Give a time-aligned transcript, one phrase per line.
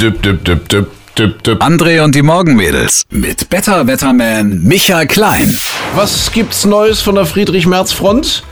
[0.00, 1.60] Düpp, düpp, düpp, düpp, düpp, düpp.
[1.60, 5.52] André und die Morgenmädels mit Better Wetterman Michael Klein.
[5.96, 8.44] Was gibt's Neues von der Friedrich-Merz-Front?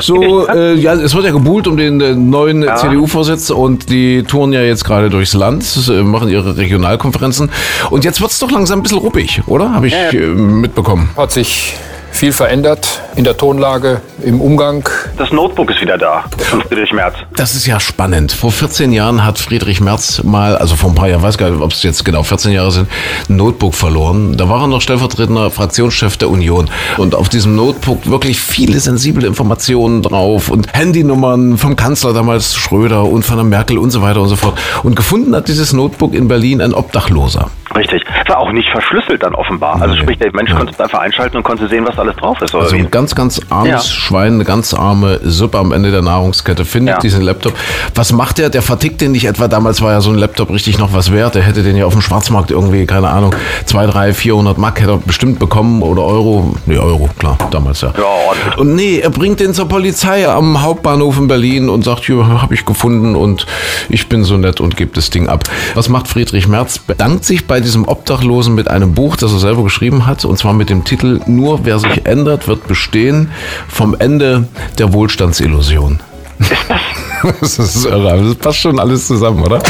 [0.00, 4.54] So, äh, ja, es wird ja gebuhlt um den äh, neuen CDU-Vorsitz und die touren
[4.54, 7.50] ja jetzt gerade durchs Land, äh, machen ihre Regionalkonferenzen.
[7.90, 9.74] Und jetzt wird's doch langsam ein bisschen ruppig, oder?
[9.74, 10.20] Habe ich Ja, ja.
[10.20, 11.10] äh, mitbekommen.
[11.18, 11.74] Hat sich
[12.12, 14.88] viel verändert in der Tonlage, im Umgang.
[15.18, 17.16] Das Notebook ist wieder da von Friedrich Merz.
[17.34, 18.30] Das ist ja spannend.
[18.30, 21.60] Vor 14 Jahren hat Friedrich Merz mal, also vor ein paar Jahren, weiß gar nicht,
[21.60, 22.88] ob es jetzt genau 14 Jahre sind,
[23.28, 24.36] ein Notebook verloren.
[24.36, 26.70] Da war er noch stellvertretender Fraktionschef der Union.
[26.98, 33.02] Und auf diesem Notebook wirklich viele sensible Informationen drauf und Handynummern vom Kanzler damals Schröder
[33.02, 34.56] und von der Merkel und so weiter und so fort.
[34.84, 37.50] Und gefunden hat dieses Notebook in Berlin ein Obdachloser.
[37.76, 38.02] Richtig.
[38.26, 39.80] War auch nicht verschlüsselt dann offenbar.
[39.80, 40.00] Also Nee.
[40.02, 40.56] sprich, der Mensch Ja.
[40.56, 42.54] konnte es einfach einschalten und konnte sehen, was alles drauf ist.
[42.54, 43.80] Also ein ganz, ganz armes Ja.
[43.80, 47.00] Schwein, eine ganz arme Suppe am Ende der Nahrungskette findet Ja.
[47.00, 47.52] diesen Laptop.
[47.94, 48.50] Was macht der?
[48.50, 49.48] Der vertickt den nicht etwa.
[49.48, 51.34] Damals war ja so ein Laptop richtig noch was wert.
[51.34, 53.34] Der hätte den ja auf dem Schwarzmarkt irgendwie, keine Ahnung,
[53.66, 56.54] 200, 300, 400 Mark hätte er bestimmt bekommen oder Euro.
[56.66, 57.92] Nee, Euro, klar, damals ja.
[57.96, 58.58] Ja, ordentlich.
[58.58, 62.54] Und nee, er bringt den zur Polizei am Hauptbahnhof in Berlin und sagt, hier habe
[62.54, 63.46] ich gefunden und
[63.88, 65.44] ich bin so nett und gebe das Ding ab.
[65.74, 66.78] Was macht Friedrich Merz?
[66.78, 70.52] Bedankt sich bei diesem Obdachlosen mit einem Buch, das er selber geschrieben hat, und zwar
[70.52, 73.30] mit dem Titel Nur wer sich ändert, wird bestehen
[73.68, 76.00] vom Ende der Wohlstandsillusion.
[77.40, 79.60] ist irre, das passt schon alles zusammen, oder?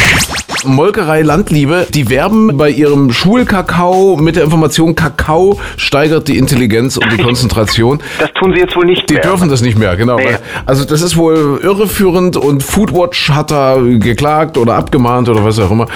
[0.65, 7.09] Molkerei Landliebe, die werben bei ihrem Schulkakao mit der Information, Kakao steigert die Intelligenz und
[7.13, 8.01] die Konzentration.
[8.19, 9.23] Das tun sie jetzt wohl nicht Die mehr.
[9.23, 10.17] dürfen das nicht mehr, genau.
[10.17, 10.35] Nee.
[10.65, 15.71] Also das ist wohl irreführend und Foodwatch hat da geklagt oder abgemahnt oder was auch
[15.71, 15.87] immer.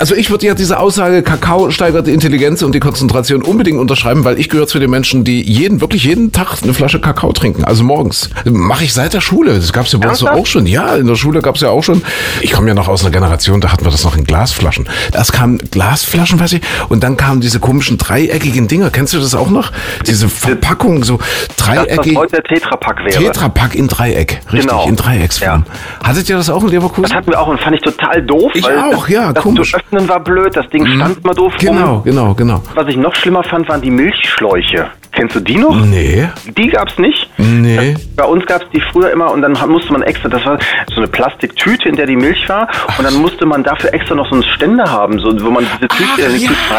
[0.00, 4.24] Also ich würde ja diese Aussage, Kakao steigert die Intelligenz und die Konzentration unbedingt unterschreiben,
[4.24, 7.62] weil ich gehöre zu den Menschen, die jeden, wirklich jeden Tag eine Flasche Kakao trinken.
[7.64, 8.30] Also morgens.
[8.44, 9.54] Mache ich seit der Schule.
[9.54, 10.66] Das gab es ja bei uns auch schon.
[10.66, 12.02] Ja, in der Schule gab es ja auch schon.
[12.42, 14.88] Ich komme ja noch aus einer Generation, da hatten wir das noch in Glasflaschen.
[15.12, 18.90] Erst kamen Glasflaschen, weiß ich, und dann kamen diese komischen dreieckigen Dinger.
[18.90, 19.72] Kennst du das auch noch?
[20.06, 21.26] Diese Verpackung, so das,
[21.58, 22.16] was dreieckig.
[22.16, 23.22] heute der Tetrapack wäre.
[23.22, 24.86] Tetrapack in Dreieck, richtig, Genau.
[24.86, 25.64] in Dreiecksform.
[26.02, 27.02] Hattet ihr das auch in Leverkusen?
[27.04, 28.52] Das hatten wir auch und fand ich total doof.
[28.54, 29.70] Ich auch, das, ja, das komisch.
[29.72, 32.02] zu öffnen war blöd, das Ding stand mal doof genau, rum.
[32.04, 32.62] genau, genau.
[32.74, 34.86] Was ich noch schlimmer fand, waren die Milchschläuche.
[35.12, 35.74] Kennst du die noch?
[35.74, 37.28] Nee, Die gab's nicht.
[37.38, 37.96] nee.
[38.18, 40.58] Bei uns gab's die früher immer und dann musste man extra, das war
[40.90, 42.66] so eine Plastiktüte, in der die Milch war
[42.98, 45.86] und dann musste man dafür extra noch so einen Ständer haben, so, wo man diese
[45.86, 46.28] Tüte Ach, ja,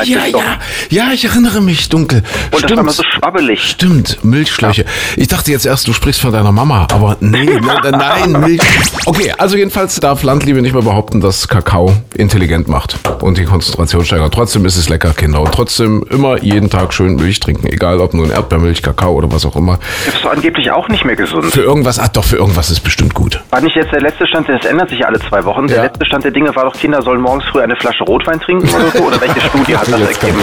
[0.04, 0.42] Tüte ja, ja.
[0.90, 2.24] Ja, ich erinnere mich dunkel.
[2.52, 3.64] Und das war immer so schwabbelig.
[3.64, 4.84] Stimmt, Milchschläuche.
[5.16, 8.62] Ich dachte jetzt erst, du sprichst von deiner Mama, aber nee, nein, nein, Milch.
[9.06, 14.04] Okay, also jedenfalls darf Landliebe nicht mehr behaupten, dass Kakao intelligent macht und die Konzentration
[14.04, 14.34] steigert.
[14.34, 15.40] Trotzdem ist es lecker, Kinder.
[15.40, 19.46] Und trotzdem immer jeden Tag schön Milch trinken, egal ob nun Erdbeermilch, Kakao oder was
[19.46, 19.80] auch immer.
[20.22, 21.29] Doch angeblich auch nicht mehr gesund.
[21.30, 23.42] Für irgendwas, ach doch, für irgendwas ist bestimmt gut.
[23.52, 25.68] War nicht jetzt der letzte Stand, das ändert sich alle zwei Wochen.
[25.68, 25.84] Der Ja.
[25.84, 28.92] letzte Stand der Dinge war doch, Kinder sollen morgens früh eine Flasche Rotwein trinken oder
[28.92, 29.04] so?
[29.04, 30.40] Oder welche Studie hat das ergeben?